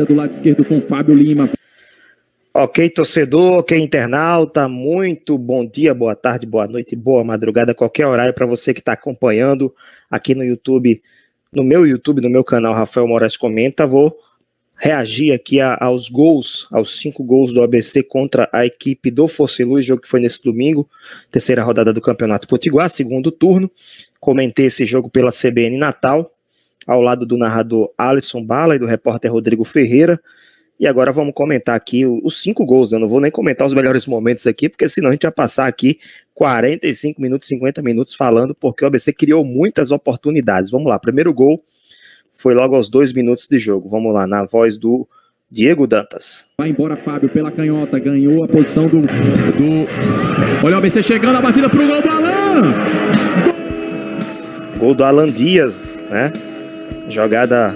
trabalha 0.00 0.04
do 0.06 0.14
lado 0.14 0.32
esquerdo 0.32 0.64
com 0.64 0.80
Fábio 0.80 1.14
Lima. 1.14 1.50
Ok, 2.52 2.90
torcedor, 2.90 3.60
ok, 3.60 3.78
internauta, 3.78 4.68
muito 4.68 5.38
bom 5.38 5.64
dia, 5.64 5.94
boa 5.94 6.16
tarde, 6.16 6.46
boa 6.46 6.66
noite, 6.66 6.96
boa 6.96 7.22
madrugada, 7.22 7.74
qualquer 7.74 8.06
horário 8.06 8.34
para 8.34 8.44
você 8.44 8.74
que 8.74 8.80
está 8.80 8.92
acompanhando 8.92 9.72
aqui 10.10 10.34
no 10.34 10.42
YouTube, 10.42 11.00
no 11.52 11.62
meu 11.62 11.86
YouTube, 11.86 12.20
no 12.20 12.28
meu 12.28 12.42
canal 12.42 12.74
Rafael 12.74 13.06
Moraes 13.06 13.36
Comenta. 13.36 13.86
Vou 13.86 14.16
reagir 14.76 15.32
aqui 15.32 15.60
a, 15.60 15.76
aos 15.80 16.08
gols, 16.08 16.66
aos 16.72 16.98
cinco 16.98 17.22
gols 17.22 17.52
do 17.52 17.62
ABC 17.62 18.02
contra 18.02 18.48
a 18.52 18.66
equipe 18.66 19.10
do 19.10 19.28
Fosse 19.28 19.62
Luz, 19.62 19.86
jogo 19.86 20.02
que 20.02 20.08
foi 20.08 20.20
nesse 20.20 20.42
domingo, 20.42 20.88
terceira 21.30 21.62
rodada 21.62 21.92
do 21.92 22.00
Campeonato 22.00 22.48
Potiguar, 22.48 22.90
segundo 22.90 23.30
turno. 23.30 23.70
Comentei 24.18 24.66
esse 24.66 24.84
jogo 24.84 25.08
pela 25.08 25.30
CBN 25.30 25.78
Natal, 25.78 26.34
ao 26.86 27.00
lado 27.00 27.26
do 27.26 27.36
narrador 27.36 27.90
Alisson 27.96 28.44
Bala 28.44 28.76
e 28.76 28.78
do 28.78 28.86
repórter 28.86 29.32
Rodrigo 29.32 29.64
Ferreira. 29.64 30.20
E 30.78 30.86
agora 30.86 31.12
vamos 31.12 31.34
comentar 31.34 31.76
aqui 31.76 32.06
os 32.06 32.40
cinco 32.42 32.64
gols. 32.64 32.92
Eu 32.92 32.98
não 32.98 33.08
vou 33.08 33.20
nem 33.20 33.30
comentar 33.30 33.66
os 33.66 33.74
melhores 33.74 34.06
momentos 34.06 34.46
aqui, 34.46 34.68
porque 34.68 34.88
senão 34.88 35.10
a 35.10 35.12
gente 35.12 35.22
vai 35.22 35.32
passar 35.32 35.66
aqui 35.66 35.98
45 36.34 37.20
minutos, 37.20 37.48
50 37.48 37.82
minutos 37.82 38.14
falando, 38.14 38.54
porque 38.54 38.82
o 38.82 38.86
ABC 38.86 39.12
criou 39.12 39.44
muitas 39.44 39.90
oportunidades. 39.90 40.70
Vamos 40.70 40.88
lá, 40.88 40.98
primeiro 40.98 41.34
gol 41.34 41.62
foi 42.40 42.54
logo 42.54 42.74
aos 42.74 42.88
dois 42.88 43.12
minutos 43.12 43.46
de 43.46 43.58
jogo. 43.58 43.88
Vamos 43.88 44.14
lá, 44.14 44.26
na 44.26 44.44
voz 44.44 44.78
do 44.78 45.06
Diego 45.50 45.86
Dantas. 45.86 46.46
Vai 46.58 46.70
embora 46.70 46.96
Fábio 46.96 47.28
pela 47.28 47.50
canhota, 47.50 47.98
ganhou 47.98 48.42
a 48.42 48.48
posição 48.48 48.86
do. 48.86 49.02
do... 49.02 50.64
Olha 50.64 50.76
o 50.76 50.78
ABC 50.78 51.02
chegando, 51.02 51.36
a 51.36 51.42
batida 51.42 51.68
pro 51.68 51.86
gol 51.86 52.00
do 52.00 52.08
Alan! 52.08 52.72
Gol, 53.44 54.78
gol 54.78 54.94
do 54.94 55.04
Alan 55.04 55.30
Dias, 55.30 55.94
né? 56.10 56.32
Jogada 57.08 57.74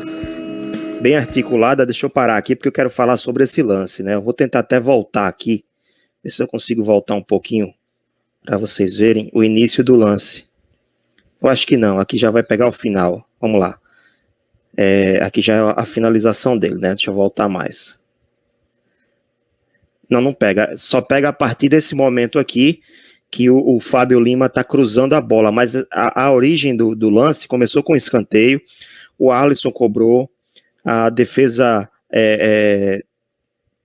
bem 1.01 1.17
articulada. 1.17 1.85
Deixa 1.85 2.07
eu 2.07 2.11
parar 2.11 2.37
aqui 2.37 2.55
porque 2.57 2.69
eu 2.69 2.73
quero 2.73 2.91
falar 2.91 3.17
sobre 3.17 3.45
esse 3.45 3.63
lance, 3.63 4.03
né? 4.03 4.15
Eu 4.15 4.23
vou 4.23 4.33
tentar 4.33 4.61
até 4.61 4.81
voltar 4.81 5.29
aqui, 5.29 5.65
ver 6.23 6.31
se 6.31 6.43
eu 6.43 6.47
consigo 6.47 6.83
voltar 6.83 7.15
um 7.15 7.23
pouquinho 7.23 7.73
para 8.45 8.57
vocês 8.57 8.97
verem 8.97 9.31
o 9.33 9.43
início 9.43 9.83
do 9.83 9.95
lance. 9.95 10.47
Eu 11.43 11.49
acho 11.49 11.67
que 11.67 11.77
não, 11.77 11.99
aqui 12.01 12.17
já 12.17 12.31
vai 12.31 12.43
pegar 12.43 12.69
o 12.69 12.73
final. 12.73 13.29
Vamos 13.41 13.61
lá. 13.61 13.79
É, 14.77 15.23
aqui 15.23 15.41
já 15.41 15.55
é 15.55 15.75
a 15.77 15.85
finalização 15.85 16.57
dele, 16.57 16.77
né? 16.77 16.95
Deixa 16.95 17.11
eu 17.11 17.15
voltar 17.15 17.49
mais. 17.49 17.99
Não, 20.09 20.21
não 20.21 20.33
pega. 20.33 20.77
Só 20.77 21.01
pega 21.01 21.29
a 21.29 21.33
partir 21.33 21.69
desse 21.69 21.95
momento 21.95 22.39
aqui 22.39 22.81
que 23.31 23.51
o, 23.51 23.77
o 23.77 23.81
Fábio 23.81 24.21
Lima 24.21 24.47
está 24.47 24.63
cruzando 24.63 25.15
a 25.15 25.21
bola. 25.21 25.51
Mas 25.51 25.75
a, 25.91 26.25
a 26.25 26.33
origem 26.33 26.77
do, 26.77 26.95
do, 26.95 27.11
lance 27.11 27.49
começou 27.49 27.83
com 27.83 27.97
escanteio. 27.97 28.61
O 29.19 29.31
Alisson 29.33 29.71
cobrou 29.71 30.31
a 30.85 31.09
defesa 31.09 31.89
é, 32.13 33.01
é, 33.01 33.05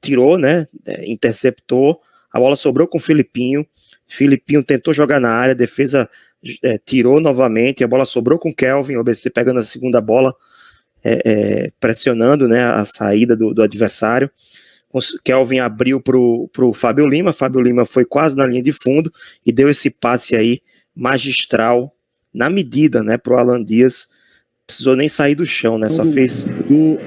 tirou, 0.01 0.37
né? 0.37 0.67
É, 0.85 1.09
interceptou, 1.09 2.01
a 2.31 2.39
bola 2.39 2.55
sobrou 2.55 2.87
com 2.87 2.97
o 2.97 3.01
Filipinho. 3.01 3.65
Filipinho 4.07 4.63
tentou 4.63 4.93
jogar 4.93 5.19
na 5.19 5.29
área, 5.29 5.53
a 5.53 5.57
defesa 5.57 6.09
é, 6.63 6.77
tirou 6.77 7.19
novamente, 7.19 7.83
a 7.83 7.87
bola 7.87 8.05
sobrou 8.05 8.37
com 8.37 8.49
o 8.49 8.55
Kelvin, 8.55 8.95
o 8.95 8.99
ABC 8.99 9.29
pegando 9.29 9.59
a 9.59 9.63
segunda 9.63 10.01
bola, 10.01 10.33
é, 11.03 11.21
é, 11.25 11.71
pressionando 11.79 12.47
né, 12.47 12.63
a 12.63 12.83
saída 12.85 13.35
do, 13.35 13.53
do 13.53 13.61
adversário. 13.61 14.29
Kelvin 15.23 15.59
abriu 15.59 16.01
para 16.01 16.17
o 16.17 16.73
Fábio 16.73 17.05
Lima, 17.05 17.31
Fábio 17.31 17.61
Lima 17.61 17.85
foi 17.85 18.03
quase 18.03 18.35
na 18.35 18.45
linha 18.45 18.63
de 18.63 18.71
fundo 18.71 19.13
e 19.45 19.51
deu 19.51 19.69
esse 19.69 19.91
passe 19.91 20.35
aí 20.35 20.61
magistral, 20.95 21.95
na 22.33 22.49
medida, 22.49 23.03
né, 23.03 23.17
para 23.17 23.33
o 23.33 23.37
Alan 23.37 23.63
Dias 23.63 24.07
precisou 24.69 24.95
nem 24.95 25.09
sair 25.09 25.33
do 25.33 25.47
chão, 25.47 25.79
né? 25.79 25.89
Só 25.89 26.05
fez 26.05 26.43
do... 26.43 26.99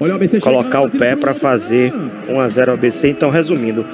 Olha 0.00 0.12
o 0.12 0.16
ABC 0.16 0.40
colocar 0.40 0.80
o 0.80 0.90
pé 0.90 1.14
para 1.14 1.34
fazer 1.34 1.92
1 2.26 2.40
a 2.40 2.48
0 2.48 2.72
ABC. 2.72 3.08
Então, 3.10 3.28
resumindo, 3.28 3.84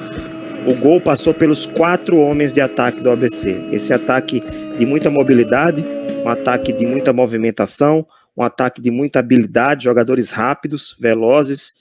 o 0.65 0.73
gol 0.75 1.01
passou 1.01 1.33
pelos 1.33 1.65
quatro 1.65 2.17
homens 2.17 2.53
de 2.53 2.61
ataque 2.61 3.01
do 3.01 3.09
ABC. 3.09 3.51
Esse 3.73 3.93
ataque 3.93 4.41
de 4.77 4.85
muita 4.85 5.09
mobilidade, 5.09 5.83
um 6.23 6.29
ataque 6.29 6.71
de 6.71 6.85
muita 6.85 7.11
movimentação, 7.11 8.07
um 8.37 8.41
ataque 8.41 8.81
de 8.81 8.89
muita 8.89 9.19
habilidade, 9.19 9.83
jogadores 9.83 10.31
rápidos, 10.31 10.95
velozes, 10.97 11.73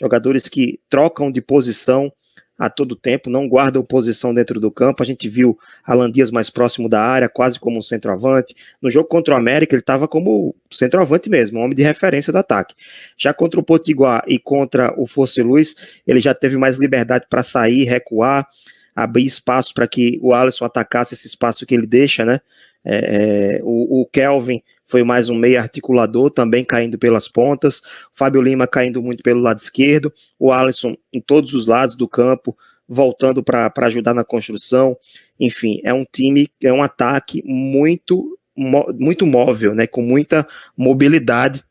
jogadores 0.00 0.48
que 0.48 0.78
trocam 0.88 1.30
de 1.30 1.40
posição 1.40 2.12
a 2.58 2.68
todo 2.68 2.96
tempo, 2.96 3.30
não 3.30 3.48
guardam 3.48 3.84
posição 3.84 4.34
dentro 4.34 4.58
do 4.58 4.70
campo. 4.70 5.02
A 5.02 5.06
gente 5.06 5.28
viu 5.28 5.56
Alan 5.84 6.10
Dias 6.10 6.30
mais 6.30 6.50
próximo 6.50 6.88
da 6.88 7.00
área, 7.00 7.28
quase 7.28 7.60
como 7.60 7.78
um 7.78 7.82
centroavante. 7.82 8.54
No 8.82 8.90
jogo 8.90 9.08
contra 9.08 9.34
o 9.34 9.36
América, 9.38 9.76
ele 9.76 9.80
estava 9.80 10.08
como 10.08 10.56
centroavante 10.70 11.30
mesmo, 11.30 11.60
um 11.60 11.62
homem 11.62 11.76
de 11.76 11.82
referência 11.84 12.32
do 12.32 12.38
ataque. 12.38 12.74
Já 13.16 13.32
contra 13.32 13.60
o 13.60 13.62
Potiguar 13.62 14.24
e 14.26 14.38
contra 14.38 14.92
o 15.00 15.06
Fosse 15.06 15.40
Luz, 15.40 16.00
ele 16.04 16.20
já 16.20 16.34
teve 16.34 16.56
mais 16.56 16.78
liberdade 16.78 17.26
para 17.30 17.44
sair, 17.44 17.84
recuar, 17.84 18.48
abrir 18.94 19.24
espaço 19.24 19.72
para 19.72 19.86
que 19.86 20.18
o 20.20 20.34
Alisson 20.34 20.64
atacasse 20.64 21.14
esse 21.14 21.28
espaço 21.28 21.64
que 21.64 21.74
ele 21.74 21.86
deixa, 21.86 22.24
né? 22.24 22.40
É, 22.84 23.58
é, 23.58 23.60
o, 23.62 24.02
o, 24.02 24.06
Kelvin 24.06 24.62
foi 24.88 25.04
mais 25.04 25.28
um 25.28 25.34
meio 25.34 25.60
articulador, 25.60 26.30
também 26.30 26.64
caindo 26.64 26.98
pelas 26.98 27.28
pontas. 27.28 27.82
Fábio 28.12 28.40
Lima 28.40 28.66
caindo 28.66 29.02
muito 29.02 29.22
pelo 29.22 29.40
lado 29.40 29.58
esquerdo. 29.58 30.10
O 30.38 30.50
Alisson 30.50 30.96
em 31.12 31.20
todos 31.20 31.52
os 31.52 31.66
lados 31.66 31.94
do 31.94 32.08
campo, 32.08 32.56
voltando 32.88 33.42
para 33.44 33.70
ajudar 33.82 34.14
na 34.14 34.24
construção. 34.24 34.96
Enfim, 35.38 35.78
é 35.84 35.92
um 35.92 36.06
time, 36.10 36.48
é 36.62 36.72
um 36.72 36.82
ataque 36.82 37.42
muito, 37.44 38.38
muito 38.56 39.26
móvel, 39.26 39.74
né, 39.74 39.86
com 39.86 40.00
muita 40.00 40.48
mobilidade. 40.74 41.62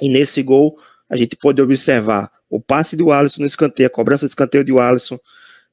E 0.00 0.08
nesse 0.08 0.42
gol, 0.42 0.78
a 1.10 1.16
gente 1.16 1.36
pode 1.36 1.60
observar 1.60 2.32
o 2.48 2.58
passe 2.58 2.96
do 2.96 3.12
Alisson 3.12 3.42
no 3.42 3.46
escanteio, 3.46 3.88
a 3.88 3.90
cobrança 3.90 4.24
de 4.24 4.30
escanteio 4.30 4.64
do 4.64 4.80
Alisson 4.80 5.20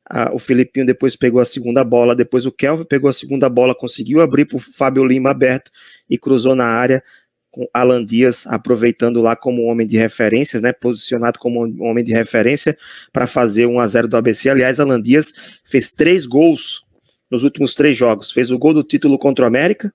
ah, 0.09 0.31
o 0.33 0.39
Filipinho 0.39 0.85
depois 0.85 1.15
pegou 1.15 1.41
a 1.41 1.45
segunda 1.45 1.83
bola, 1.83 2.15
depois 2.15 2.45
o 2.45 2.51
Kelvin 2.51 2.85
pegou 2.85 3.09
a 3.09 3.13
segunda 3.13 3.49
bola, 3.49 3.73
conseguiu 3.73 4.21
abrir 4.21 4.45
para 4.45 4.57
o 4.57 4.59
Fábio 4.59 5.03
Lima 5.03 5.31
aberto 5.31 5.71
e 6.09 6.17
cruzou 6.17 6.55
na 6.55 6.65
área 6.65 7.03
com 7.49 7.67
Alan 7.73 8.03
Dias 8.03 8.45
aproveitando 8.47 9.21
lá 9.21 9.35
como 9.35 9.63
homem 9.63 9.87
de 9.87 9.97
referências, 9.97 10.61
né, 10.61 10.73
posicionado 10.73 11.39
como 11.39 11.61
homem 11.81 12.03
de 12.03 12.11
referência 12.11 12.77
para 13.13 13.25
fazer 13.25 13.65
1 13.65 13.79
a 13.79 13.87
0 13.87 14.07
do 14.09 14.17
ABC. 14.17 14.49
Aliás, 14.49 14.79
Alan 14.79 15.01
Dias 15.01 15.33
fez 15.63 15.89
três 15.89 16.25
gols 16.25 16.83
nos 17.31 17.43
últimos 17.43 17.73
três 17.73 17.95
jogos. 17.95 18.29
Fez 18.29 18.51
o 18.51 18.59
gol 18.59 18.73
do 18.73 18.83
título 18.83 19.17
contra 19.17 19.45
o 19.45 19.47
América, 19.47 19.93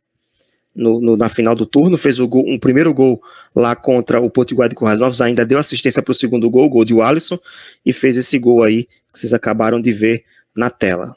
no, 0.75 1.01
no, 1.01 1.17
na 1.17 1.29
final 1.29 1.55
do 1.55 1.67
turno, 1.67 1.97
fez 1.99 2.19
o 2.19 2.29
gol, 2.29 2.45
um 2.47 2.59
primeiro 2.59 2.93
gol 2.95 3.23
lá 3.55 3.75
contra 3.75 4.21
o 4.21 4.31
Potiguar 4.31 4.69
de 4.69 4.75
Currais 4.75 5.01
Novos, 5.01 5.21
ainda 5.21 5.45
deu 5.45 5.59
assistência 5.59 6.03
para 6.03 6.13
o 6.13 6.15
segundo 6.15 6.49
gol, 6.49 6.67
o 6.67 6.71
gol 6.71 6.85
de 6.85 6.99
Alisson, 7.01 7.39
e 7.85 7.93
fez 7.93 8.17
esse 8.17 8.39
gol 8.39 8.63
aí 8.63 8.85
que 9.13 9.19
vocês 9.19 9.35
acabaram 9.35 9.81
de 9.81 9.93
ver 9.93 10.25
na 10.55 10.71
tela. 10.71 11.17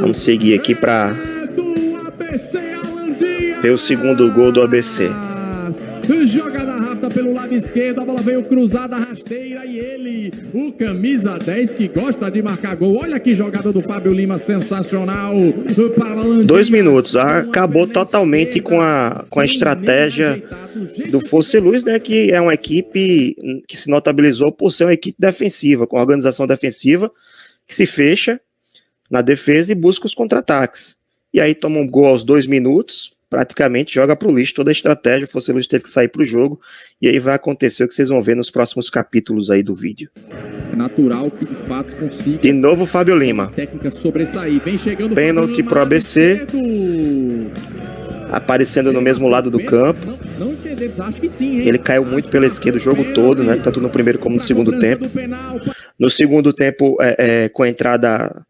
Vamos 0.00 0.18
seguir 0.18 0.54
aqui 0.54 0.74
para 0.74 1.12
ver 3.60 3.70
o 3.70 3.78
segundo 3.78 4.32
gol 4.32 4.50
do 4.50 4.62
ABC. 4.62 5.08
Jogada 6.26 6.81
pelo 7.12 7.32
lado 7.32 7.54
esquerdo, 7.54 8.00
a 8.00 8.04
bola 8.04 8.20
veio 8.20 8.42
cruzada, 8.44 8.96
rasteira 8.96 9.64
e 9.66 9.78
ele, 9.78 10.32
o 10.54 10.72
camisa 10.72 11.38
10 11.38 11.74
que 11.74 11.88
gosta 11.88 12.30
de 12.30 12.42
marcar 12.42 12.74
gol. 12.76 12.96
Olha 12.96 13.20
que 13.20 13.34
jogada 13.34 13.72
do 13.72 13.82
Fábio 13.82 14.12
Lima, 14.12 14.38
sensacional. 14.38 15.34
Dois 16.44 16.70
minutos, 16.70 17.14
acabou 17.16 17.86
totalmente 17.86 18.60
com 18.60 18.80
a, 18.80 19.22
com 19.30 19.40
a 19.40 19.44
estratégia 19.44 20.42
do 21.10 21.26
Fosse 21.26 21.58
Luz, 21.58 21.84
né, 21.84 21.98
que 21.98 22.30
é 22.30 22.40
uma 22.40 22.54
equipe 22.54 23.36
que 23.68 23.76
se 23.76 23.90
notabilizou 23.90 24.50
por 24.50 24.70
ser 24.70 24.84
uma 24.84 24.94
equipe 24.94 25.16
defensiva, 25.18 25.86
com 25.86 25.98
organização 25.98 26.46
defensiva, 26.46 27.10
que 27.66 27.74
se 27.74 27.86
fecha 27.86 28.40
na 29.10 29.20
defesa 29.20 29.72
e 29.72 29.74
busca 29.74 30.06
os 30.06 30.14
contra-ataques. 30.14 30.96
E 31.32 31.40
aí 31.40 31.54
toma 31.54 31.78
um 31.78 31.88
gol 31.88 32.06
aos 32.06 32.24
dois 32.24 32.46
minutos, 32.46 33.11
praticamente 33.32 33.94
joga 33.94 34.14
para 34.14 34.28
o 34.28 34.36
lixo 34.36 34.52
toda 34.52 34.70
a 34.70 34.72
estratégia. 34.72 35.24
O 35.24 35.30
Fosse 35.30 35.50
Luz 35.50 35.66
teve 35.66 35.84
que 35.84 35.88
sair 35.88 36.08
para 36.08 36.20
o 36.20 36.24
jogo. 36.24 36.60
E 37.00 37.08
aí 37.08 37.18
vai 37.18 37.34
acontecer 37.34 37.82
o 37.82 37.88
que 37.88 37.94
vocês 37.94 38.10
vão 38.10 38.20
ver 38.20 38.36
nos 38.36 38.50
próximos 38.50 38.90
capítulos 38.90 39.50
aí 39.50 39.62
do 39.62 39.74
vídeo. 39.74 40.10
Natural 40.76 41.30
que 41.30 41.46
de 41.46 41.54
fato 41.54 41.90
consiga. 41.96 42.36
De 42.36 42.52
novo, 42.52 42.84
Fábio 42.84 43.16
Lima. 43.16 43.50
Técnica 43.56 43.90
sobressair. 43.90 44.60
Vem 44.62 44.76
chegando 44.76 45.14
Pênalti 45.14 45.62
pro 45.62 45.80
ABC. 45.80 46.46
Aparecendo 48.30 48.92
no 48.92 49.00
mesmo 49.00 49.28
lado 49.28 49.50
do 49.50 49.64
campo. 49.64 50.06
Não, 50.38 50.48
não 50.48 50.52
entendemos, 50.52 51.00
acho 51.00 51.18
que 51.18 51.28
sim. 51.30 51.60
Hein? 51.60 51.68
Ele 51.68 51.78
caiu 51.78 52.04
muito 52.04 52.28
pela 52.28 52.44
esquerda 52.44 52.76
o 52.76 52.82
jogo 52.82 53.14
todo, 53.14 53.42
né? 53.42 53.56
Tanto 53.56 53.80
no 53.80 53.88
primeiro 53.88 54.18
como 54.18 54.36
no 54.36 54.42
segundo 54.42 54.78
tempo. 54.78 55.06
No 55.98 56.10
segundo 56.10 56.52
tempo, 56.52 56.98
é, 57.00 57.16
é, 57.18 57.48
com 57.48 57.62
a 57.62 57.68
entrada, 57.68 58.44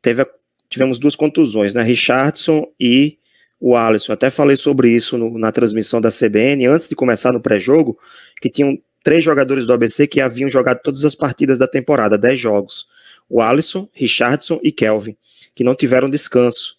teve, 0.00 0.24
tivemos 0.68 1.00
duas 1.00 1.16
contusões, 1.16 1.74
né? 1.74 1.82
Richardson 1.82 2.68
e 2.78 3.18
o 3.62 3.76
Alisson. 3.76 4.12
Até 4.12 4.28
falei 4.28 4.56
sobre 4.56 4.90
isso 4.90 5.16
no, 5.16 5.38
na 5.38 5.52
transmissão 5.52 6.00
da 6.00 6.10
CBN, 6.10 6.66
antes 6.66 6.88
de 6.88 6.96
começar 6.96 7.32
no 7.32 7.40
pré-jogo, 7.40 7.96
que 8.40 8.50
tinham 8.50 8.76
três 9.04 9.22
jogadores 9.22 9.64
do 9.64 9.72
ABC 9.72 10.08
que 10.08 10.20
haviam 10.20 10.50
jogado 10.50 10.80
todas 10.82 11.04
as 11.04 11.14
partidas 11.14 11.58
da 11.58 11.68
temporada, 11.68 12.18
dez 12.18 12.40
jogos. 12.40 12.88
O 13.30 13.40
Alisson, 13.40 13.88
Richardson 13.92 14.58
e 14.64 14.72
Kelvin, 14.72 15.16
que 15.54 15.62
não 15.62 15.76
tiveram 15.76 16.10
descanso. 16.10 16.76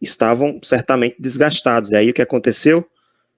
Estavam 0.00 0.60
certamente 0.62 1.16
desgastados. 1.18 1.90
E 1.90 1.96
aí 1.96 2.10
o 2.10 2.14
que 2.14 2.22
aconteceu? 2.22 2.86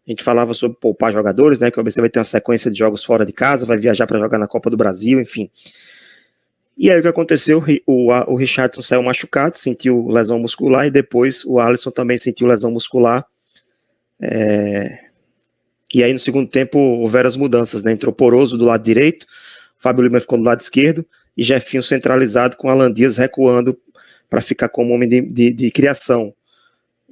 A 0.06 0.10
gente 0.10 0.22
falava 0.22 0.52
sobre 0.52 0.76
poupar 0.78 1.14
jogadores, 1.14 1.58
né? 1.58 1.70
Que 1.70 1.78
o 1.78 1.80
ABC 1.80 1.98
vai 1.98 2.10
ter 2.10 2.18
uma 2.18 2.24
sequência 2.24 2.70
de 2.70 2.78
jogos 2.78 3.02
fora 3.02 3.24
de 3.24 3.32
casa, 3.32 3.64
vai 3.64 3.78
viajar 3.78 4.06
para 4.06 4.18
jogar 4.18 4.38
na 4.38 4.46
Copa 4.46 4.68
do 4.68 4.76
Brasil, 4.76 5.18
enfim. 5.18 5.50
E 6.76 6.90
aí 6.90 6.98
o 6.98 7.02
que 7.02 7.08
aconteceu? 7.08 7.62
O, 7.86 8.12
o 8.12 8.36
Richardson 8.36 8.82
saiu 8.82 9.02
machucado, 9.02 9.56
sentiu 9.56 10.08
lesão 10.08 10.38
muscular, 10.38 10.86
e 10.86 10.90
depois 10.90 11.44
o 11.44 11.58
Alisson 11.58 11.90
também 11.90 12.18
sentiu 12.18 12.46
lesão 12.46 12.70
muscular. 12.70 13.24
É... 14.20 15.06
E 15.94 16.04
aí 16.04 16.12
no 16.12 16.18
segundo 16.18 16.48
tempo 16.48 16.78
houveram 16.78 17.28
as 17.28 17.36
mudanças, 17.36 17.82
né? 17.82 17.92
Entrou 17.92 18.12
Poroso 18.12 18.58
do 18.58 18.64
lado 18.64 18.82
direito, 18.82 19.26
Fábio 19.78 20.04
Lima 20.04 20.20
ficou 20.20 20.36
do 20.36 20.44
lado 20.44 20.60
esquerdo, 20.60 21.06
e 21.34 21.42
Jefinho 21.42 21.82
centralizado 21.82 22.56
com 22.56 22.68
Alan 22.68 22.92
Dias 22.92 23.16
recuando 23.16 23.78
para 24.28 24.40
ficar 24.40 24.68
como 24.68 24.92
homem 24.92 25.08
de, 25.08 25.20
de, 25.22 25.52
de 25.52 25.70
criação. 25.70 26.34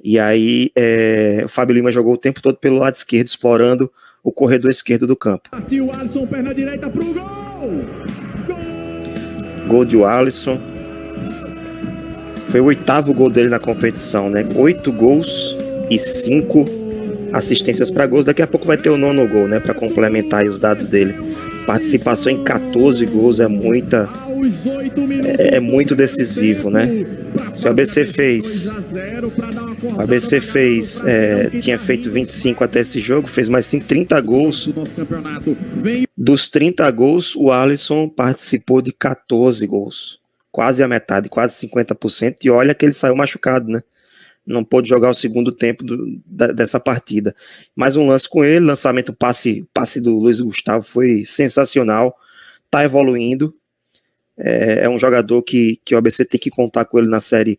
E 0.02 0.18
aí 0.18 0.70
é, 0.76 1.42
o 1.44 1.48
Fábio 1.48 1.74
Lima 1.74 1.90
jogou 1.90 2.12
o 2.14 2.18
tempo 2.18 2.42
todo 2.42 2.58
pelo 2.58 2.78
lado 2.78 2.94
esquerdo, 2.94 3.28
explorando 3.28 3.90
o 4.22 4.30
corredor 4.30 4.70
esquerdo 4.70 5.06
do 5.06 5.16
campo. 5.16 5.48
Partiu 5.50 5.90
Alisson, 5.90 6.26
perna 6.26 6.54
direita 6.54 6.90
pro 6.90 7.04
gol! 7.14 8.23
Gol, 9.66 9.84
de 9.84 10.02
Alisson. 10.02 10.58
Foi 12.50 12.60
o 12.60 12.66
oitavo 12.66 13.12
gol 13.12 13.30
dele 13.30 13.48
na 13.48 13.58
competição, 13.58 14.30
né? 14.30 14.46
Oito 14.54 14.92
gols 14.92 15.56
e 15.90 15.98
cinco 15.98 16.68
assistências 17.32 17.90
para 17.90 18.06
gols. 18.06 18.24
Daqui 18.24 18.42
a 18.42 18.46
pouco 18.46 18.66
vai 18.66 18.76
ter 18.76 18.90
o 18.90 18.96
nono 18.96 19.26
gol, 19.26 19.48
né? 19.48 19.58
Para 19.58 19.74
complementar 19.74 20.44
os 20.44 20.58
dados 20.58 20.88
dele. 20.88 21.14
Participação 21.66 22.30
em 22.30 22.44
14 22.44 23.04
gols 23.06 23.40
é 23.40 23.48
muita. 23.48 24.08
É, 25.38 25.56
é 25.56 25.60
muito 25.60 25.94
decisivo, 25.94 26.70
né? 26.70 26.88
Se 27.54 27.66
o 27.66 27.70
ABC 27.70 28.06
fez. 28.06 28.66
O 28.66 30.00
ABC 30.00 30.40
fez. 30.40 31.02
É, 31.04 31.50
tinha 31.60 31.78
feito 31.78 32.10
25 32.10 32.64
até 32.64 32.80
esse 32.80 33.00
jogo, 33.00 33.28
fez 33.28 33.48
mais 33.48 33.66
5, 33.66 33.86
30 33.86 34.20
gols. 34.20 34.70
Dos 36.16 36.48
30 36.48 36.90
gols, 36.90 37.34
o 37.36 37.50
Alisson 37.50 38.08
participou 38.08 38.80
de 38.80 38.92
14 38.92 39.66
gols. 39.66 40.20
Quase 40.50 40.82
a 40.82 40.88
metade, 40.88 41.28
quase 41.28 41.66
50%. 41.66 42.36
E 42.44 42.50
olha 42.50 42.74
que 42.74 42.84
ele 42.84 42.92
saiu 42.92 43.16
machucado, 43.16 43.70
né? 43.70 43.82
não 44.46 44.62
pôde 44.62 44.88
jogar 44.88 45.10
o 45.10 45.14
segundo 45.14 45.50
tempo 45.50 45.82
do, 45.82 46.20
da, 46.26 46.48
dessa 46.48 46.78
partida. 46.78 47.34
Mais 47.74 47.96
um 47.96 48.06
lance 48.06 48.28
com 48.28 48.44
ele, 48.44 48.64
lançamento 48.64 49.12
passe, 49.12 49.66
passe 49.72 50.00
do 50.00 50.18
Luiz 50.18 50.40
Gustavo 50.40 50.84
foi 50.84 51.24
sensacional, 51.24 52.16
tá 52.70 52.84
evoluindo. 52.84 53.54
É, 54.36 54.84
é, 54.84 54.88
um 54.88 54.98
jogador 54.98 55.42
que, 55.42 55.80
que 55.84 55.94
o 55.94 55.98
ABC 55.98 56.24
tem 56.24 56.40
que 56.40 56.50
contar 56.50 56.84
com 56.84 56.98
ele 56.98 57.08
na 57.08 57.20
série 57.20 57.58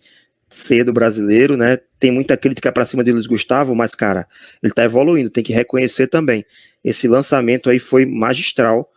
C 0.49 0.83
do 0.83 0.93
brasileiro, 0.93 1.55
né? 1.55 1.77
Tem 1.99 2.11
muita 2.11 2.35
crítica 2.37 2.71
para 2.71 2.85
cima 2.85 3.03
de 3.03 3.11
Luiz 3.11 3.27
Gustavo, 3.27 3.73
mas 3.73 3.95
cara, 3.95 4.27
ele 4.61 4.73
tá 4.73 4.83
evoluindo, 4.83 5.29
tem 5.29 5.43
que 5.43 5.53
reconhecer 5.53 6.07
também. 6.07 6.45
Esse 6.83 7.07
lançamento 7.07 7.69
aí 7.69 7.79
foi 7.79 8.05
magistral, 8.05 8.91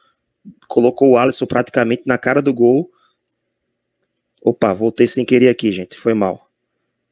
colocou 0.67 1.11
o 1.11 1.17
Alisson 1.17 1.47
praticamente 1.47 2.03
na 2.07 2.19
cara 2.19 2.43
do 2.43 2.53
gol. 2.53 2.91
Opa, 4.43 4.73
voltei 4.73 5.07
sem 5.07 5.25
querer 5.25 5.49
aqui, 5.49 5.73
gente, 5.73 5.97
foi 5.97 6.15
mal. 6.15 6.51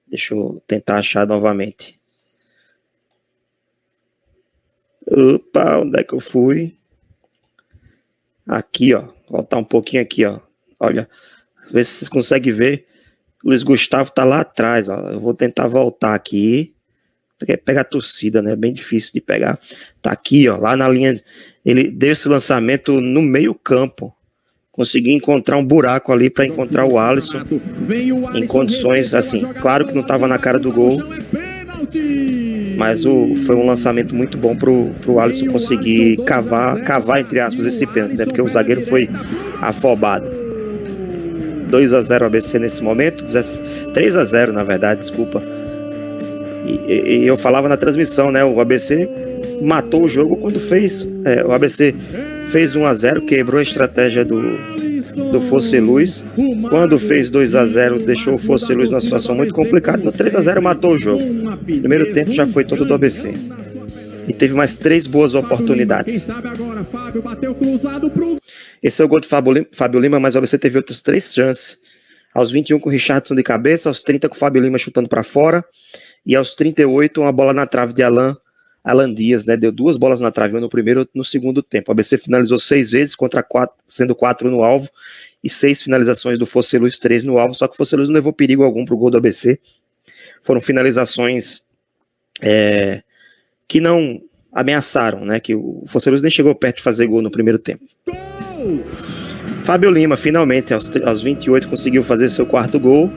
Deixa 0.07 0.35
eu 0.35 0.63
tentar 0.67 0.97
achar 0.97 1.27
novamente. 1.27 1.99
Opa, 5.07 5.79
onde 5.79 6.01
é 6.01 6.05
que 6.05 6.13
eu 6.13 6.21
fui? 6.21 6.77
Aqui, 8.47 8.95
ó. 8.95 9.09
Voltar 9.29 9.57
um 9.59 9.65
pouquinho 9.65 10.03
aqui, 10.03 10.25
ó. 10.25 10.41
Olha, 10.79 11.09
vê 11.71 11.83
se 11.83 11.93
vocês 11.93 12.09
conseguem 12.09 12.53
ver. 12.53 12.87
Luiz 13.45 13.63
Gustavo 13.63 14.11
tá 14.11 14.25
lá 14.25 14.41
atrás, 14.41 14.89
ó. 14.89 15.11
Eu 15.11 15.21
vou 15.21 15.35
tentar 15.35 15.69
voltar 15.69 16.15
aqui. 16.15 16.75
Pegar 17.65 17.83
a 17.83 17.85
torcida, 17.85 18.41
né? 18.41 18.53
É 18.53 18.57
bem 18.57 18.73
difícil 18.73 19.13
de 19.15 19.21
pegar. 19.21 19.59
Tá 20.01 20.11
aqui, 20.11 20.49
ó. 20.49 20.57
Lá 20.57 20.77
na 20.77 20.89
linha. 20.89 21.23
Ele 21.65 21.91
deu 21.91 22.13
esse 22.13 22.29
lançamento 22.29 23.01
no 23.01 23.21
meio 23.21 23.55
campo 23.55 24.17
consegui 24.77 25.13
encontrar 25.15 25.57
um 25.57 25.65
buraco 25.65 26.13
ali 26.13 26.29
para 26.29 26.47
encontrar 26.47 26.85
o 26.85 26.99
Alisson 26.99 27.43
em 28.35 28.47
condições 28.47 29.15
assim. 29.15 29.41
Claro 29.55 29.87
que 29.87 29.95
não 29.95 30.03
estava 30.03 30.29
na 30.29 30.39
cara 30.39 30.59
do 30.59 30.71
gol, 30.71 30.99
mas 32.77 33.07
o, 33.07 33.35
foi 33.47 33.57
um 33.57 33.67
lançamento 33.67 34.15
muito 34.15 34.37
bom 34.37 34.55
pro, 34.55 34.91
pro 35.01 35.19
Alisson 35.19 35.47
conseguir 35.47 36.23
cavar, 36.25 36.83
cavar 36.83 37.21
entre 37.21 37.41
aspas 37.41 37.65
esse 37.65 37.87
pênalti, 37.87 38.19
né? 38.19 38.27
Porque 38.27 38.43
o 38.43 38.49
zagueiro 38.49 38.85
foi 38.85 39.09
afobado. 39.63 40.36
2 41.69 41.93
a 41.93 42.03
0 42.03 42.27
ABC 42.27 42.59
nesse 42.59 42.83
momento, 42.83 43.25
3 43.95 44.17
a 44.17 44.25
0 44.25 44.53
na 44.53 44.63
verdade, 44.63 45.01
desculpa. 45.01 45.43
E, 46.67 47.23
e, 47.23 47.27
eu 47.27 47.39
falava 47.39 47.69
na 47.69 47.77
transmissão, 47.77 48.31
né? 48.33 48.45
O 48.45 48.61
ABC 48.61 49.09
matou 49.63 50.05
o 50.05 50.09
jogo 50.09 50.37
quando 50.37 50.59
fez. 50.59 51.07
É, 51.25 51.45
o 51.45 51.53
ABC 51.53 51.95
fez 52.51 52.75
1 52.75 52.87
a 52.87 52.95
0 52.95 53.23
quebrou 53.23 53.61
a 53.61 53.63
estratégia 53.63 54.25
do, 54.25 54.41
do 55.31 55.41
Fosse 55.43 55.79
Luz. 55.79 56.25
Quando 56.69 56.99
fez 56.99 57.31
2 57.31 57.55
a 57.55 57.67
0 57.67 58.01
deixou 58.01 58.35
o 58.35 58.39
Fosse 58.39 58.75
Luz 58.75 58.91
numa 58.91 59.01
situação 59.01 59.35
muito 59.35 59.55
complicada. 59.55 60.03
No 60.03 60.13
3 60.13 60.35
a 60.35 60.43
0 60.43 60.63
matou 60.63 60.93
o 60.93 60.99
jogo. 60.99 61.23
Primeiro 61.65 62.13
tempo 62.13 62.33
já 62.33 62.47
foi 62.47 62.65
todo 62.65 62.85
do 62.85 62.95
ABC. 62.95 63.35
E 64.29 64.33
teve 64.33 64.55
mais 64.55 64.77
três 64.77 65.07
boas 65.07 65.35
oportunidades. 65.35 66.29
Esse 68.83 69.03
é 69.03 69.05
o 69.05 69.09
gol 69.09 69.21
do 69.21 69.27
Fábio 69.27 70.01
Lima, 70.01 70.21
mas 70.21 70.35
o 70.35 70.39
ABC 70.39 70.59
teve 70.59 70.77
outras 70.77 71.03
três 71.03 71.33
chances. 71.33 71.79
Aos 72.35 72.51
21 72.51 72.79
com 72.79 72.89
o 72.89 72.93
Richardson 72.93 73.35
de 73.35 73.43
cabeça, 73.43 73.89
aos 73.89 74.03
30 74.03 74.29
com 74.29 74.35
o 74.35 74.39
Fábio 74.39 74.63
Lima 74.63 74.79
chutando 74.79 75.09
para 75.09 75.23
fora. 75.23 75.65
E 76.25 76.35
aos 76.37 76.55
38, 76.55 77.21
uma 77.21 77.33
bola 77.33 77.53
na 77.53 77.67
trave 77.67 77.93
de 77.93 78.03
Alain 78.03 78.37
Alan 78.87 79.13
Dias, 79.13 79.45
né, 79.45 79.57
deu 79.57 79.73
duas 79.73 79.97
bolas 79.97 80.21
na 80.21 80.31
trave, 80.31 80.61
no 80.61 80.69
primeiro 80.69 81.03
e 81.03 81.19
no 81.19 81.25
segundo 81.25 81.61
tempo. 81.61 81.91
O 81.91 81.93
ABC 81.93 82.17
finalizou 82.19 82.57
seis 82.57 82.93
vezes, 82.93 83.17
contra 83.17 83.43
quatro, 83.43 83.77
sendo 83.85 84.15
quatro 84.15 84.49
no 84.49 84.63
alvo, 84.63 84.89
e 85.43 85.51
seis 85.51 85.83
finalizações 85.83 86.39
do 86.39 86.47
Fosse 86.47 86.79
Luz, 86.79 86.97
três 86.97 87.25
no 87.25 87.37
alvo, 87.37 87.53
só 87.53 87.67
que 87.67 87.75
o 87.75 87.77
Fosse 87.77 87.97
Luz 87.97 88.07
não 88.07 88.15
levou 88.15 88.33
perigo 88.33 88.63
algum 88.63 88.85
para 88.85 88.95
o 88.95 88.97
gol 88.97 89.11
do 89.11 89.17
ABC. 89.17 89.59
Foram 90.45 90.61
finalizações 90.61 91.65
é, 92.41 93.03
que 93.67 93.81
não 93.81 94.21
ameaçaram, 94.53 95.25
né, 95.25 95.41
que 95.41 95.57
o 95.57 95.83
Fosse 95.89 96.09
Luz 96.09 96.23
nem 96.23 96.31
chegou 96.31 96.55
perto 96.55 96.77
de 96.77 96.85
fazer 96.85 97.09
gol 97.09 97.23
no 97.23 97.31
primeiro 97.31 97.59
tempo. 97.59 97.85
Fábio 99.65 99.91
Lima, 99.91 100.17
finalmente, 100.17 100.73
aos, 100.73 100.91
aos 101.05 101.23
28, 101.23 101.69
conseguiu 101.69 102.05
fazer 102.05 102.29
seu 102.29 102.47
quarto 102.47 102.79
gol. 102.79 103.11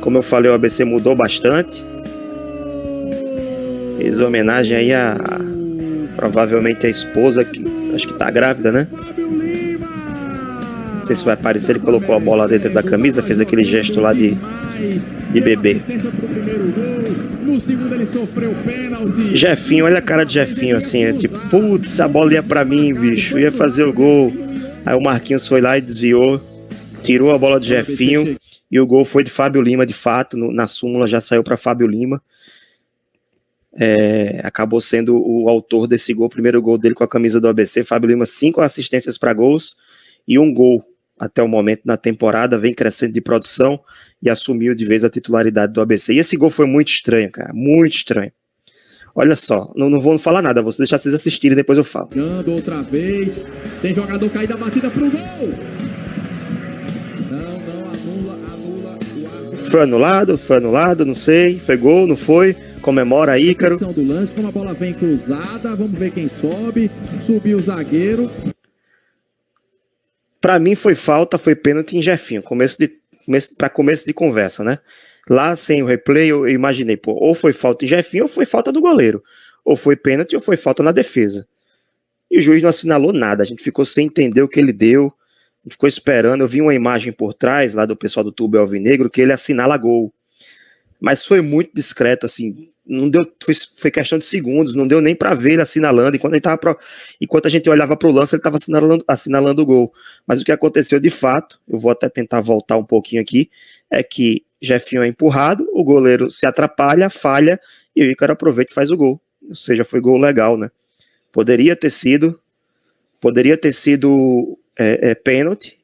Como 0.00 0.18
eu 0.18 0.22
falei, 0.22 0.50
o 0.50 0.54
ABC 0.54 0.84
mudou 0.84 1.14
bastante 1.14 1.92
Fez 4.02 4.18
homenagem 4.18 4.76
aí 4.76 4.92
a, 4.92 5.16
provavelmente 6.16 6.86
a 6.86 6.90
esposa 6.90 7.44
que 7.44 7.64
acho 7.94 8.08
que 8.08 8.14
tá 8.14 8.28
grávida, 8.32 8.72
né? 8.72 8.88
Não 10.96 11.02
sei 11.04 11.14
se 11.14 11.24
vai 11.24 11.34
aparecer, 11.34 11.76
ele 11.76 11.84
colocou 11.84 12.12
a 12.14 12.18
bola 12.18 12.48
dentro 12.48 12.68
da 12.70 12.82
camisa, 12.82 13.22
fez 13.22 13.38
aquele 13.38 13.62
gesto 13.62 14.00
lá 14.00 14.12
de, 14.12 14.36
de 15.30 15.40
bebê. 15.40 15.80
Jefinho, 19.36 19.84
olha 19.84 19.98
a 19.98 20.02
cara 20.02 20.24
de 20.24 20.32
Jefinho 20.34 20.76
assim, 20.76 21.04
é 21.04 21.12
tipo, 21.12 21.38
putz, 21.48 22.00
a 22.00 22.08
bola 22.08 22.32
ia 22.32 22.42
pra 22.42 22.64
mim, 22.64 22.92
bicho, 22.92 23.38
ia 23.38 23.52
fazer 23.52 23.84
o 23.84 23.92
gol. 23.92 24.32
Aí 24.84 24.94
o 24.94 25.00
Marquinhos 25.00 25.46
foi 25.46 25.60
lá 25.60 25.78
e 25.78 25.80
desviou, 25.80 26.40
tirou 27.02 27.30
a 27.30 27.38
bola 27.38 27.60
de 27.60 27.68
Jefinho 27.68 28.36
e 28.70 28.80
o 28.80 28.86
gol 28.86 29.04
foi 29.04 29.22
de 29.22 29.30
Fábio 29.30 29.62
Lima, 29.62 29.86
de 29.86 29.94
fato, 29.94 30.36
no, 30.36 30.52
na 30.52 30.66
súmula 30.66 31.06
já 31.06 31.20
saiu 31.20 31.42
para 31.42 31.56
Fábio 31.56 31.86
Lima 31.86 32.22
é, 33.74 34.40
acabou 34.44 34.80
sendo 34.80 35.16
o 35.16 35.48
autor 35.48 35.86
desse 35.86 36.12
gol, 36.12 36.26
o 36.26 36.30
primeiro 36.30 36.60
gol 36.60 36.76
dele 36.76 36.94
com 36.94 37.04
a 37.04 37.08
camisa 37.08 37.40
do 37.40 37.48
ABC. 37.48 37.82
Fábio 37.84 38.08
Lima, 38.08 38.26
cinco 38.26 38.60
assistências 38.60 39.16
para 39.16 39.32
gols 39.32 39.74
e 40.26 40.38
um 40.38 40.52
gol 40.52 40.84
até 41.18 41.42
o 41.42 41.48
momento 41.48 41.82
na 41.84 41.96
temporada, 41.96 42.58
vem 42.58 42.74
crescendo 42.74 43.12
de 43.12 43.20
produção 43.20 43.80
e 44.20 44.28
assumiu 44.28 44.74
de 44.74 44.84
vez 44.84 45.04
a 45.04 45.10
titularidade 45.10 45.72
do 45.72 45.80
ABC. 45.80 46.12
E 46.12 46.18
esse 46.18 46.36
gol 46.36 46.50
foi 46.50 46.66
muito 46.66 46.88
estranho, 46.88 47.30
cara, 47.30 47.52
muito 47.54 47.94
estranho. 47.94 48.32
Olha 49.14 49.36
só, 49.36 49.70
não, 49.76 49.90
não 49.90 50.00
vou 50.00 50.18
falar 50.18 50.40
nada, 50.40 50.62
vou 50.62 50.72
deixar 50.76 50.96
vocês 50.96 51.14
assistirem, 51.14 51.54
depois 51.54 51.76
eu 51.76 51.84
falo. 51.84 52.08
Outra 52.46 52.82
vez, 52.82 53.44
tem 53.82 53.94
jogador 53.94 54.30
caído 54.30 54.54
da 54.54 54.58
batida 54.58 54.90
pro 54.90 55.10
gol. 55.10 55.52
Não, 57.30 57.38
não, 57.40 57.90
anula, 57.92 58.38
anula. 58.52 58.98
Foi 59.70 59.82
anulado, 59.82 60.38
foi 60.38 60.56
anulado, 60.56 61.04
não 61.04 61.14
sei, 61.14 61.58
foi 61.58 61.76
gol, 61.76 62.06
não 62.06 62.16
foi 62.16 62.56
comemora 62.80 63.38
Ícaro. 63.38 63.76
do 63.78 64.06
lance, 64.06 64.34
como 64.34 64.48
a 64.48 64.50
bola 64.50 64.74
vem 64.74 64.92
cruzada, 64.92 65.74
vamos 65.76 65.98
ver 65.98 66.10
quem 66.10 66.28
sobe. 66.28 66.90
Subiu 67.20 67.58
o 67.58 67.62
zagueiro. 67.62 68.30
Para 70.40 70.58
mim 70.58 70.74
foi 70.74 70.94
falta, 70.94 71.38
foi 71.38 71.54
pênalti 71.54 71.96
em 71.96 72.02
Jefinho, 72.02 72.42
começo 72.42 72.76
de 72.78 72.90
começo, 73.24 73.54
para 73.54 73.68
começo 73.68 74.04
de 74.04 74.12
conversa, 74.12 74.64
né? 74.64 74.78
Lá 75.28 75.54
sem 75.54 75.82
o 75.82 75.86
replay 75.86 76.28
eu 76.28 76.48
imaginei, 76.48 76.96
pô, 76.96 77.12
ou 77.12 77.34
foi 77.34 77.52
falta 77.52 77.84
em 77.84 77.88
Jefinho 77.88 78.24
ou 78.24 78.28
foi 78.28 78.44
falta 78.44 78.72
do 78.72 78.80
goleiro. 78.80 79.22
Ou 79.64 79.76
foi 79.76 79.96
pênalti 79.96 80.34
ou 80.34 80.42
foi 80.42 80.56
falta 80.56 80.82
na 80.82 80.92
defesa. 80.92 81.46
E 82.30 82.38
o 82.38 82.42
juiz 82.42 82.62
não 82.62 82.70
assinalou 82.70 83.12
nada, 83.12 83.42
a 83.42 83.46
gente 83.46 83.62
ficou 83.62 83.84
sem 83.84 84.06
entender 84.06 84.42
o 84.42 84.48
que 84.48 84.58
ele 84.58 84.72
deu. 84.72 85.12
A 85.62 85.68
gente 85.68 85.74
ficou 85.74 85.88
esperando, 85.88 86.40
eu 86.40 86.48
vi 86.48 86.60
uma 86.60 86.74
imagem 86.74 87.12
por 87.12 87.34
trás 87.34 87.74
lá 87.74 87.86
do 87.86 87.96
pessoal 87.96 88.24
do 88.24 88.32
Tubo 88.32 88.58
Alvinegro 88.58 89.08
que 89.08 89.20
ele 89.20 89.32
assinala 89.32 89.76
gol 89.76 90.12
mas 91.02 91.24
foi 91.24 91.40
muito 91.40 91.72
discreto, 91.74 92.26
assim, 92.26 92.70
não 92.86 93.10
deu, 93.10 93.26
foi, 93.42 93.52
foi 93.76 93.90
questão 93.90 94.18
de 94.18 94.24
segundos, 94.24 94.76
não 94.76 94.86
deu 94.86 95.00
nem 95.00 95.16
para 95.16 95.34
ver 95.34 95.54
ele 95.54 95.62
assinalando. 95.62 96.16
Enquanto, 96.16 96.34
ele 96.34 96.40
tava 96.40 96.56
pro, 96.56 96.78
enquanto 97.20 97.46
a 97.46 97.48
gente 97.48 97.68
olhava 97.68 97.96
para 97.96 98.08
o 98.08 98.12
lance, 98.12 98.36
ele 98.36 98.38
estava 98.38 98.56
assinalando, 98.56 99.04
assinalando 99.08 99.62
o 99.62 99.66
gol. 99.66 99.92
Mas 100.24 100.40
o 100.40 100.44
que 100.44 100.52
aconteceu 100.52 101.00
de 101.00 101.10
fato, 101.10 101.60
eu 101.66 101.76
vou 101.76 101.90
até 101.90 102.08
tentar 102.08 102.40
voltar 102.40 102.76
um 102.76 102.84
pouquinho 102.84 103.20
aqui, 103.20 103.50
é 103.90 104.00
que 104.00 104.44
Jefinho 104.62 105.02
é 105.02 105.08
empurrado, 105.08 105.68
o 105.72 105.82
goleiro 105.82 106.30
se 106.30 106.46
atrapalha, 106.46 107.10
falha, 107.10 107.60
e 107.94 108.02
o 108.02 108.10
Ícaro 108.10 108.32
aproveita 108.32 108.70
e 108.70 108.74
faz 108.74 108.90
o 108.90 108.96
gol. 108.96 109.20
Ou 109.48 109.54
seja, 109.54 109.84
foi 109.84 110.00
gol 110.00 110.18
legal, 110.18 110.56
né? 110.56 110.70
Poderia 111.32 111.74
ter 111.74 111.90
sido, 111.90 112.38
poderia 113.20 113.56
ter 113.56 113.72
sido 113.72 114.58
é, 114.78 115.10
é, 115.10 115.14
pênalti, 115.14 115.78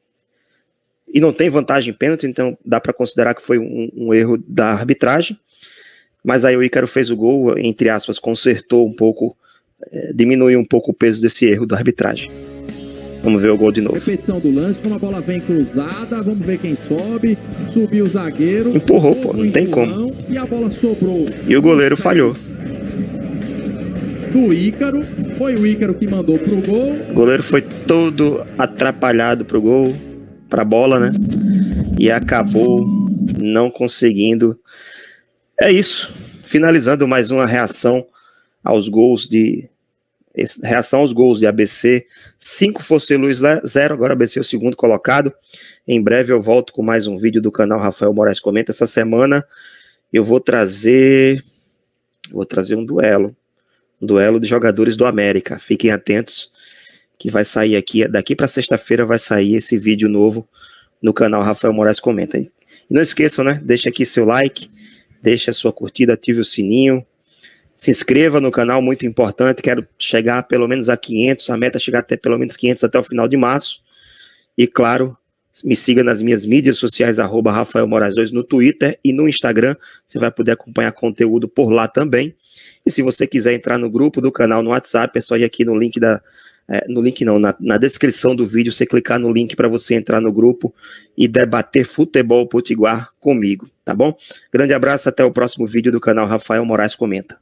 e 1.11 1.19
não 1.19 1.33
tem 1.33 1.49
vantagem 1.49 1.93
pênalti, 1.93 2.25
então 2.27 2.57
dá 2.63 2.79
para 2.79 2.93
considerar 2.93 3.33
que 3.33 3.41
foi 3.41 3.57
um, 3.57 3.91
um 3.95 4.13
erro 4.13 4.37
da 4.47 4.71
arbitragem 4.71 5.37
mas 6.23 6.43
aí 6.45 6.55
o 6.55 6.63
Ícaro 6.63 6.87
fez 6.87 7.09
o 7.09 7.15
gol, 7.15 7.57
entre 7.57 7.89
aspas, 7.89 8.19
consertou 8.19 8.87
um 8.87 8.93
pouco, 8.93 9.35
é, 9.91 10.11
diminuiu 10.13 10.59
um 10.59 10.65
pouco 10.65 10.91
o 10.91 10.93
peso 10.93 11.21
desse 11.21 11.45
erro 11.45 11.65
da 11.65 11.75
arbitragem. 11.77 12.29
Vamos 13.23 13.41
ver 13.41 13.49
o 13.49 13.57
gol 13.57 13.71
de 13.71 13.81
novo. 13.81 13.95
Repetição 13.95 14.39
do 14.39 14.49
lance, 14.53 14.81
como 14.81 14.95
a 14.95 14.99
bola 14.99 15.19
vem 15.19 15.39
cruzada, 15.39 16.21
vamos 16.21 16.45
ver 16.45 16.57
quem 16.57 16.75
sobe. 16.75 17.37
Subiu 17.67 18.05
o 18.05 18.09
zagueiro. 18.09 18.75
Empurrou, 18.75 19.15
pô, 19.15 19.33
não 19.33 19.49
tem 19.51 19.67
como. 19.67 20.15
E 20.29 20.37
a 20.37 20.45
bola 20.45 20.71
sobrou. 20.71 21.27
E 21.47 21.55
o 21.55 21.61
goleiro 21.61 21.97
falhou. 21.97 22.33
Do 24.31 24.53
Ícaro, 24.53 25.03
foi 25.37 25.55
o 25.55 25.65
Ícaro 25.65 25.95
que 25.95 26.07
mandou 26.07 26.37
pro 26.37 26.61
gol. 26.61 26.95
O 27.09 27.13
goleiro 27.13 27.43
foi 27.43 27.61
todo 27.61 28.45
atrapalhado 28.57 29.43
pro 29.43 29.59
gol, 29.59 29.93
pra 30.47 30.63
bola, 30.63 30.99
né? 30.99 31.11
E 31.97 32.09
acabou 32.09 32.85
não 33.37 33.69
conseguindo 33.69 34.57
é 35.61 35.69
isso. 35.69 36.13
Finalizando 36.43 37.05
mais 37.05 37.31
uma 37.31 37.45
reação 37.45 38.05
aos 38.63 38.87
gols 38.87 39.27
de. 39.27 39.69
Reação 40.63 40.99
aos 40.99 41.11
gols 41.11 41.39
de 41.39 41.47
ABC. 41.47 42.05
5 42.37 42.83
Fosse 42.83 43.15
Luiz 43.15 43.39
0, 43.65 43.93
agora 43.93 44.13
ABC 44.13 44.39
é 44.39 44.41
o 44.41 44.43
segundo 44.43 44.75
colocado. 44.75 45.33
Em 45.87 46.01
breve 46.01 46.33
eu 46.33 46.41
volto 46.41 46.73
com 46.73 46.81
mais 46.81 47.07
um 47.07 47.17
vídeo 47.17 47.41
do 47.41 47.51
canal 47.51 47.79
Rafael 47.79 48.13
Moraes 48.13 48.39
Comenta. 48.39 48.71
Essa 48.71 48.87
semana 48.87 49.45
eu 50.11 50.23
vou 50.23 50.39
trazer. 50.39 51.43
Vou 52.31 52.45
trazer 52.45 52.75
um 52.75 52.85
duelo. 52.85 53.35
Um 54.01 54.05
duelo 54.05 54.39
de 54.39 54.47
jogadores 54.47 54.95
do 54.95 55.05
América. 55.05 55.59
Fiquem 55.59 55.91
atentos 55.91 56.51
que 57.17 57.29
vai 57.29 57.43
sair 57.43 57.75
aqui. 57.75 58.07
Daqui 58.07 58.35
para 58.35 58.47
sexta-feira 58.47 59.05
vai 59.05 59.19
sair 59.19 59.55
esse 59.55 59.77
vídeo 59.77 60.07
novo 60.07 60.47
no 61.01 61.13
canal 61.13 61.41
Rafael 61.41 61.73
Moraes 61.73 61.99
Comenta. 61.99 62.37
E 62.37 62.49
não 62.89 63.01
esqueçam, 63.01 63.43
né? 63.43 63.59
Deixe 63.63 63.89
aqui 63.89 64.05
seu 64.05 64.25
like 64.25 64.69
deixe 65.21 65.49
a 65.49 65.53
sua 65.53 65.71
curtida, 65.71 66.13
ative 66.13 66.39
o 66.39 66.45
sininho, 66.45 67.05
se 67.79 67.89
inscreva 67.89 68.41
no 68.41 68.51
canal, 68.51 68.81
muito 68.81 69.05
importante, 69.05 69.61
quero 69.61 69.87
chegar 69.97 70.43
pelo 70.43 70.67
menos 70.67 70.89
a 70.89 70.97
500, 70.97 71.49
a 71.49 71.55
meta 71.55 71.77
é 71.77 71.79
chegar 71.79 71.99
até 71.99 72.17
pelo 72.17 72.37
menos 72.37 72.57
500 72.57 72.83
até 72.83 72.99
o 72.99 73.03
final 73.03 73.25
de 73.25 73.37
março, 73.37 73.81
e 74.57 74.67
claro, 74.67 75.17
me 75.63 75.77
siga 75.77 76.03
nas 76.03 76.21
minhas 76.21 76.45
mídias 76.45 76.75
sociais, 76.75 77.19
arroba 77.19 77.53
Rafael 77.53 77.87
Moraes 77.87 78.13
2 78.13 78.33
no 78.33 78.43
Twitter 78.43 78.99
e 79.01 79.13
no 79.13 79.29
Instagram, 79.29 79.77
você 80.05 80.19
vai 80.19 80.29
poder 80.29 80.51
acompanhar 80.51 80.91
conteúdo 80.91 81.47
por 81.47 81.69
lá 81.69 81.87
também, 81.87 82.35
e 82.85 82.91
se 82.91 83.01
você 83.01 83.25
quiser 83.25 83.53
entrar 83.53 83.77
no 83.77 83.89
grupo 83.89 84.19
do 84.19 84.29
canal 84.29 84.61
no 84.61 84.71
WhatsApp, 84.71 85.17
é 85.17 85.21
só 85.21 85.37
ir 85.37 85.45
aqui 85.45 85.63
no 85.63 85.73
link 85.73 86.01
da, 86.01 86.21
é, 86.67 86.85
no 86.89 87.01
link 87.01 87.23
não, 87.23 87.39
na, 87.39 87.55
na, 87.61 87.77
descrição 87.77 88.35
do 88.35 88.45
vídeo, 88.45 88.73
você 88.73 88.85
clicar 88.85 89.17
no 89.17 89.31
link 89.31 89.55
para 89.55 89.69
você 89.69 89.95
entrar 89.95 90.19
no 90.19 90.33
grupo 90.33 90.75
e 91.17 91.29
debater 91.29 91.85
futebol 91.85 92.45
potiguar 92.45 93.11
comigo, 93.21 93.69
tá 93.85 93.95
bom? 93.95 94.13
Grande 94.51 94.73
abraço, 94.73 95.07
até 95.07 95.23
o 95.23 95.31
próximo 95.31 95.65
vídeo 95.65 95.93
do 95.93 96.01
canal 96.01 96.27
Rafael 96.27 96.65
Moraes 96.65 96.93
Comenta. 96.93 97.37